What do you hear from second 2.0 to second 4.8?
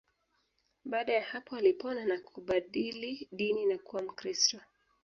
na kubadili dini na kuwa Mkristo